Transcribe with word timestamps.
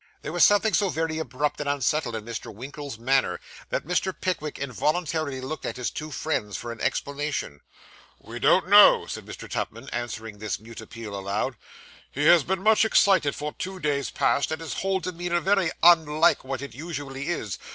There 0.23 0.33
was 0.33 0.43
something 0.43 0.73
so 0.73 0.89
very 0.89 1.19
abrupt 1.19 1.59
and 1.59 1.69
unsettled 1.69 2.15
in 2.15 2.25
Mr. 2.25 2.51
Winkle's 2.51 2.97
manner, 2.97 3.39
that 3.69 3.85
Mr. 3.85 4.11
Pickwick 4.19 4.57
involuntarily 4.57 5.41
looked 5.41 5.63
at 5.63 5.77
his 5.77 5.91
two 5.91 6.09
friends 6.09 6.57
for 6.57 6.71
an 6.71 6.81
explanation. 6.81 7.59
'We 8.17 8.39
don't 8.39 8.67
know,' 8.67 9.05
said 9.05 9.27
Mr. 9.27 9.47
Tupman, 9.47 9.89
answering 9.93 10.39
this 10.39 10.59
mute 10.59 10.81
appeal 10.81 11.13
aloud. 11.13 11.55
'He 12.11 12.25
has 12.25 12.41
been 12.43 12.63
much 12.63 12.83
excited 12.83 13.35
for 13.35 13.53
two 13.53 13.79
days 13.79 14.09
past, 14.09 14.51
and 14.51 14.59
his 14.59 14.73
whole 14.81 14.99
demeanour 15.01 15.39
very 15.39 15.69
unlike 15.83 16.43
what 16.43 16.63
it 16.63 16.73
usually 16.73 17.27
is. 17.27 17.59